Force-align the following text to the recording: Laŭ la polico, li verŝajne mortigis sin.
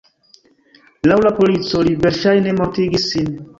Laŭ 1.11 1.17
la 1.27 1.33
polico, 1.41 1.83
li 1.89 1.95
verŝajne 2.07 2.57
mortigis 2.63 3.09
sin. 3.15 3.33